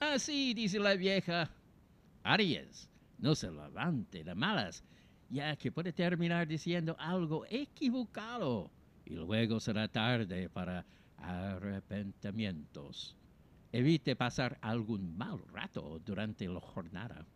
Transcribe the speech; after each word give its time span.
Así 0.00 0.54
dice 0.54 0.78
la 0.78 0.94
vieja. 0.94 1.50
Aries, 2.22 2.88
no 3.18 3.34
se 3.34 3.50
levante 3.50 4.24
de 4.24 4.34
malas, 4.34 4.84
ya 5.30 5.56
que 5.56 5.72
puede 5.72 5.92
terminar 5.92 6.46
diciendo 6.46 6.96
algo 6.98 7.44
equivocado 7.48 8.70
y 9.04 9.14
luego 9.14 9.60
será 9.60 9.88
tarde 9.88 10.48
para 10.48 10.84
arrepentimientos. 11.18 13.16
Evite 13.72 14.16
pasar 14.16 14.58
algún 14.60 15.16
mal 15.16 15.40
rato 15.52 16.00
durante 16.04 16.46
la 16.48 16.60
jornada. 16.60 17.26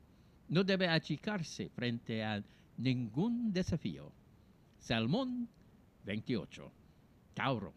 No 0.49 0.65
debe 0.65 0.89
achicarse 0.89 1.69
frente 1.69 2.23
a 2.25 2.43
ningún 2.77 3.53
desafío. 3.53 4.13
Salmón 4.79 5.49
28. 6.05 6.73
Tauro. 7.35 7.75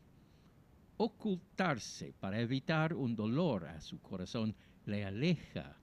Ocultarse 1.03 2.13
para 2.19 2.39
evitar 2.39 2.93
un 2.93 3.15
dolor 3.15 3.65
a 3.65 3.81
su 3.81 3.99
corazón 4.01 4.53
le 4.85 5.03
aleja 5.03 5.75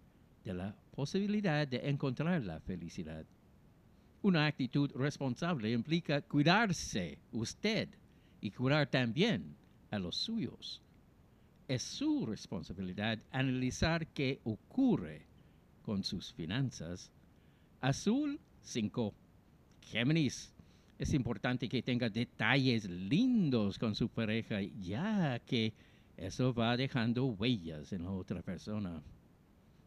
de 0.45 0.55
la 0.55 0.77
posibilidad 0.93 1.67
de 1.67 1.89
encontrar 1.89 2.41
la 2.45 2.61
felicidad. 2.61 3.27
Una 4.23 4.47
actitud 4.47 4.93
responsable 4.95 5.73
implica 5.73 6.23
cuidarse 6.23 7.19
usted 7.33 7.89
y 8.41 8.53
cuidar 8.53 8.87
también 8.87 9.57
a 9.91 9.99
los 9.99 10.15
suyos. 10.15 10.81
Es 11.67 11.83
su 11.83 12.25
responsabilidad 12.25 13.19
analizar 13.33 14.07
qué 14.07 14.39
ocurre 14.45 15.27
con 15.83 16.05
sus 16.05 16.33
finanzas. 16.33 17.11
Azul 17.81 18.39
5. 18.61 19.13
Géminis. 19.81 20.55
Es 20.99 21.15
importante 21.15 21.69
que 21.69 21.83
tenga 21.83 22.09
detalles 22.11 22.89
lindos 22.91 23.79
con 23.79 23.95
su 23.95 24.09
pareja, 24.09 24.61
ya 24.61 25.39
que 25.47 25.73
eso 26.17 26.53
va 26.53 26.77
dejando 26.77 27.27
huellas 27.27 27.93
en 27.93 28.03
la 28.03 28.11
otra 28.11 28.43
persona. 28.43 29.01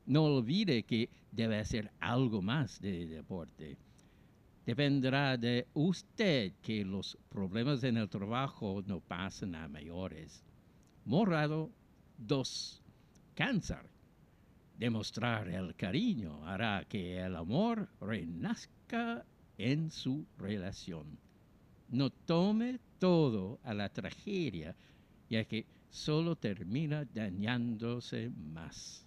No 0.06 0.24
olvide 0.24 0.84
que 0.84 1.10
debe 1.30 1.60
hacer 1.60 1.92
algo 2.00 2.42
más 2.42 2.80
de 2.80 3.08
deporte. 3.08 3.78
Dependerá 4.66 5.36
de 5.36 5.68
usted 5.74 6.54
que 6.62 6.86
los 6.86 7.18
problemas 7.28 7.84
en 7.84 7.98
el 7.98 8.08
trabajo 8.08 8.82
no 8.86 9.02
pasen 9.02 9.56
a 9.56 9.68
mayores. 9.68 10.46
Morado 11.04 11.72
2. 12.20 12.82
Cáncer. 13.36 13.90
Demostrar 14.78 15.50
el 15.50 15.76
cariño 15.76 16.46
hará 16.46 16.86
que 16.88 17.20
el 17.20 17.36
amor 17.36 17.90
renazca 18.00 19.26
en 19.62 19.92
su 19.92 20.26
relación. 20.38 21.20
No 21.90 22.10
tome 22.10 22.80
todo 23.00 23.60
a 23.64 23.74
la 23.74 23.90
tragedia, 23.90 24.76
ya 25.30 25.44
que 25.46 25.66
solo 25.90 26.36
termina 26.36 27.06
dañándose 27.06 28.30
más. 28.30 29.06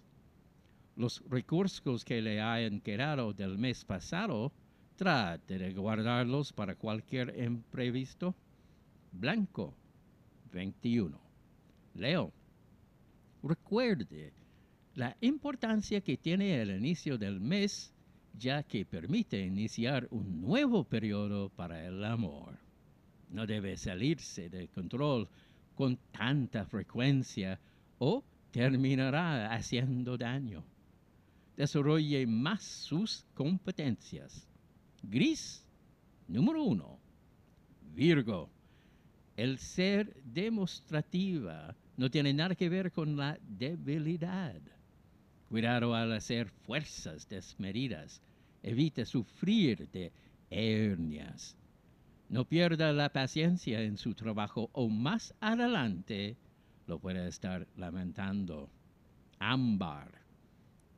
Los 0.95 1.21
recursos 1.29 2.05
que 2.05 2.21
le 2.21 2.41
hayan 2.41 2.79
quedado 2.79 3.33
del 3.33 3.57
mes 3.57 3.83
pasado, 3.83 4.51
trate 4.95 5.57
de 5.57 5.73
guardarlos 5.73 6.53
para 6.53 6.75
cualquier 6.75 7.37
imprevisto. 7.37 8.33
Blanco 9.11 9.73
21. 10.53 11.19
Leo. 11.95 12.31
Recuerde 13.43 14.31
la 14.93 15.17
importancia 15.19 15.99
que 16.01 16.17
tiene 16.17 16.61
el 16.61 16.71
inicio 16.71 17.17
del 17.17 17.41
mes 17.41 17.94
ya 18.37 18.63
que 18.63 18.85
permite 18.85 19.39
iniciar 19.39 20.07
un 20.11 20.41
nuevo 20.41 20.83
periodo 20.83 21.49
para 21.49 21.85
el 21.85 22.03
amor. 22.03 22.57
No 23.29 23.45
debe 23.45 23.77
salirse 23.77 24.49
de 24.49 24.67
control 24.67 25.27
con 25.75 25.97
tanta 26.11 26.65
frecuencia 26.65 27.59
o 27.97 28.23
terminará 28.51 29.53
haciendo 29.53 30.17
daño. 30.17 30.63
Desarrolle 31.57 32.25
más 32.27 32.63
sus 32.63 33.25
competencias. 33.33 34.47
Gris, 35.03 35.65
número 36.27 36.63
uno. 36.63 36.99
Virgo. 37.93 38.49
El 39.37 39.57
ser 39.59 40.15
demostrativa 40.23 41.75
no 41.97 42.09
tiene 42.09 42.33
nada 42.33 42.55
que 42.55 42.69
ver 42.69 42.91
con 42.91 43.15
la 43.15 43.37
debilidad. 43.41 44.61
Cuidado 45.49 45.93
al 45.95 46.11
hacer 46.13 46.49
fuerzas 46.49 47.29
desmedidas. 47.29 48.21
Evite 48.63 49.05
sufrir 49.05 49.89
de 49.91 50.11
hernias. 50.49 51.55
No 52.29 52.45
pierda 52.45 52.91
la 52.91 53.09
paciencia 53.09 53.81
en 53.81 53.97
su 53.97 54.15
trabajo 54.15 54.69
o 54.73 54.89
más 54.89 55.33
adelante 55.39 56.37
lo 56.87 56.99
puede 56.99 57.27
estar 57.27 57.67
lamentando. 57.77 58.69
Ámbar. 59.39 60.11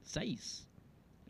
6. 0.03 0.67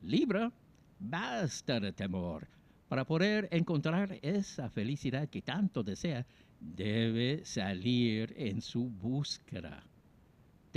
Libra. 0.03 0.51
Basta 0.99 1.79
de 1.79 1.93
temor. 1.93 2.47
Para 2.87 3.05
poder 3.05 3.47
encontrar 3.51 4.17
esa 4.21 4.69
felicidad 4.69 5.29
que 5.29 5.41
tanto 5.41 5.83
desea, 5.83 6.25
debe 6.59 7.43
salir 7.45 8.33
en 8.37 8.61
su 8.61 8.89
búsqueda. 8.89 9.83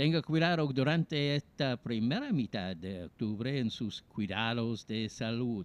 Tenga 0.01 0.23
cuidado 0.23 0.65
durante 0.73 1.35
esta 1.35 1.77
primera 1.77 2.31
mitad 2.31 2.75
de 2.75 3.03
octubre 3.03 3.59
en 3.59 3.69
sus 3.69 4.01
cuidados 4.01 4.87
de 4.87 5.07
salud. 5.07 5.63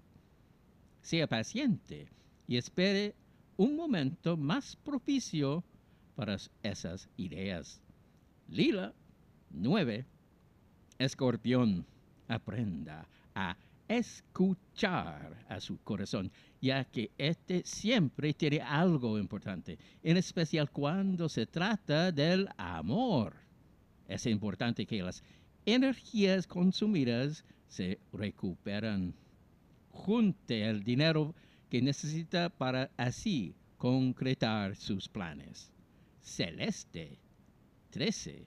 Sea 1.00 1.26
paciente 1.26 2.06
y 2.47 2.58
espere 2.58 3.14
un 3.56 3.74
momento 3.76 4.36
más 4.36 4.76
propicio 4.76 5.64
para 6.14 6.36
esas 6.62 7.08
ideas. 7.16 7.80
Lila 8.48 8.92
9. 9.52 10.04
Escorpión, 10.98 11.86
aprenda 12.28 13.08
a 13.34 13.56
escuchar 13.88 15.47
a 15.48 15.58
su 15.60 15.78
corazón, 15.78 16.30
ya 16.60 16.84
que 16.84 17.10
éste 17.16 17.62
siempre 17.64 18.34
tiene 18.34 18.60
algo 18.60 19.18
importante, 19.18 19.78
en 20.03 20.18
especial 20.18 20.70
cuando 20.70 21.26
se 21.26 21.47
trata 21.47 22.12
del 22.12 22.50
amor. 22.58 23.45
Es 24.08 24.26
importante 24.26 24.86
que 24.86 25.02
las 25.02 25.22
energías 25.64 26.46
consumidas 26.46 27.44
se 27.66 27.98
recuperen. 28.12 29.14
Junte 29.90 30.68
el 30.68 30.84
dinero 30.84 31.34
que 31.68 31.82
necesita 31.82 32.48
para 32.50 32.90
así 32.96 33.54
concretar 33.76 34.76
sus 34.76 35.08
planes. 35.08 35.70
Celeste 36.20 37.18
13. 37.90 38.46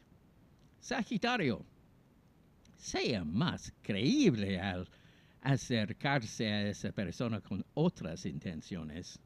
Sagitario. 0.80 1.66
Sea 2.78 3.26
más 3.26 3.74
creíble 3.82 4.60
al 4.60 4.88
acercarse 5.42 6.48
a 6.48 6.70
esa 6.70 6.92
persona 6.92 7.42
con 7.42 7.66
otras 7.74 8.26
intenciones. 8.26 9.20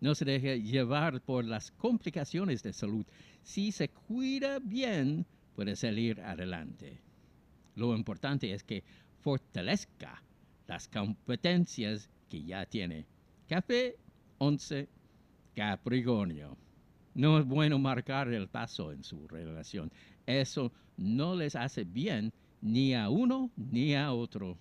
No 0.00 0.14
se 0.14 0.24
deje 0.24 0.62
llevar 0.62 1.20
por 1.20 1.44
las 1.44 1.72
complicaciones 1.72 2.62
de 2.62 2.72
salud. 2.72 3.04
Si 3.42 3.72
se 3.72 3.88
cuida 3.88 4.60
bien, 4.60 5.26
puede 5.58 5.74
salir 5.74 6.20
adelante. 6.20 7.00
Lo 7.74 7.92
importante 7.96 8.52
es 8.52 8.62
que 8.62 8.84
fortalezca 9.22 10.22
las 10.68 10.86
competencias 10.86 12.08
que 12.28 12.44
ya 12.44 12.64
tiene. 12.64 13.06
Café 13.48 13.96
11 14.38 14.88
Capricornio. 15.56 16.56
No 17.14 17.40
es 17.40 17.44
bueno 17.44 17.76
marcar 17.76 18.28
el 18.28 18.46
paso 18.46 18.92
en 18.92 19.02
su 19.02 19.26
relación. 19.26 19.90
Eso 20.26 20.70
no 20.96 21.34
les 21.34 21.56
hace 21.56 21.82
bien 21.82 22.32
ni 22.60 22.94
a 22.94 23.08
uno 23.08 23.50
ni 23.56 23.96
a 23.96 24.12
otro. 24.12 24.56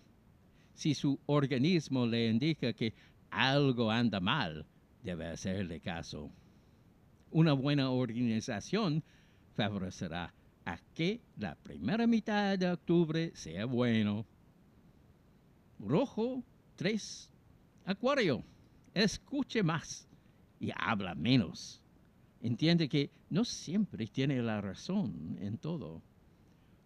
Si 0.73 0.95
su 0.95 1.19
organismo 1.27 2.07
le 2.07 2.27
indica 2.27 2.73
que 2.73 2.95
algo 3.29 3.91
anda 3.91 4.19
mal, 4.19 4.65
debe 5.03 5.27
hacerle 5.27 5.79
caso. 5.79 6.31
Una 7.29 7.53
buena 7.53 7.91
organización 7.91 9.03
favorecerá 9.53 10.33
a 10.67 10.77
que 10.93 11.21
la 11.37 11.55
primera 11.55 12.05
mitad 12.05 12.59
de 12.59 12.69
octubre 12.69 13.31
sea 13.33 13.63
bueno. 13.63 14.25
Rojo 15.79 16.43
3. 16.75 17.29
Acuario. 17.85 18.43
Escuche 18.93 19.63
más 19.63 20.09
y 20.59 20.69
habla 20.75 21.15
menos. 21.15 21.81
Entiende 22.41 22.89
que 22.89 23.09
no 23.29 23.45
siempre 23.45 24.07
tiene 24.07 24.41
la 24.41 24.59
razón 24.59 25.37
en 25.39 25.57
todo. 25.57 26.01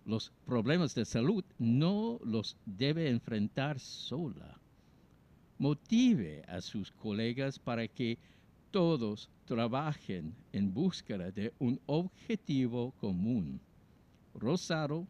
Los 0.06 0.32
problemas 0.46 0.94
de 0.94 1.04
salud 1.04 1.44
no 1.58 2.20
los 2.24 2.58
debe 2.68 3.10
enfrentar 3.10 3.80
sola. 3.80 4.60
Motive 5.58 6.44
a 6.48 6.62
sus 6.62 6.92
colegas 6.92 7.58
para 7.58 7.88
que 7.88 8.20
todos 8.70 9.28
trabajen 9.46 10.36
en 10.54 10.72
búsqueda 10.72 11.32
de 11.32 11.52
un 11.58 11.80
objetivo 11.88 12.92
común. 13.00 13.60
Rosado 14.34 15.08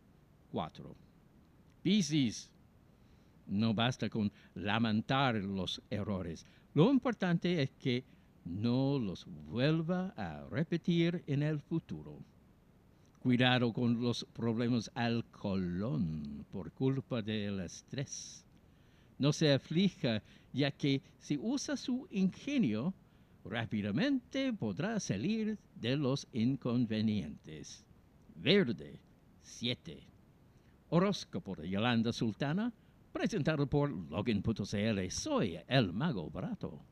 4. 0.52 0.96
Piscis. 1.84 2.50
No 3.48 3.74
basta 3.74 4.10
con 4.10 4.32
lamentar 4.56 5.36
los 5.36 5.82
errores. 5.90 6.46
Lo 6.74 6.92
importante 6.92 7.62
es 7.62 7.72
que 7.72 8.06
no 8.46 8.98
los 8.98 9.26
vuelva 9.26 10.14
a 10.16 10.48
repetir 10.50 11.24
en 11.28 11.44
el 11.44 11.60
futuro. 11.60 12.20
Cuidado 13.20 13.72
con 13.72 14.02
los 14.02 14.26
problemas 14.34 14.90
al 14.96 15.26
colon 15.26 16.46
por 16.52 16.72
culpa 16.72 17.22
del 17.22 17.60
estrés. 17.60 18.46
No 19.20 19.32
se 19.32 19.54
aflija, 19.54 20.24
ya 20.54 20.72
que 20.72 21.02
si 21.20 21.38
usa 21.38 21.78
su 21.78 22.08
ingenio, 22.10 22.94
rápidamente 23.44 24.54
podrá 24.54 25.00
salir 25.00 25.58
de 25.76 25.96
los 25.98 26.28
inconvenientes. 26.34 27.86
Verde 28.36 29.00
7. 29.42 30.08
Horóscopo 30.90 31.56
de 31.56 31.70
Yolanda 31.70 32.12
Sultana, 32.14 32.74
presentado 33.12 33.68
por 33.68 33.92
Login.cl. 33.92 35.10
Soy 35.10 35.60
el 35.68 35.94
mago 35.94 36.30
barato. 36.30 36.91